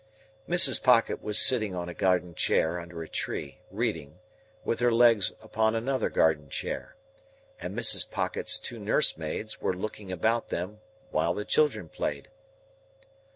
[0.49, 0.81] Mrs.
[0.81, 4.17] Pocket was sitting on a garden chair under a tree, reading,
[4.65, 6.95] with her legs upon another garden chair;
[7.59, 8.09] and Mrs.
[8.09, 10.79] Pocket's two nurse maids were looking about them
[11.11, 12.29] while the children played.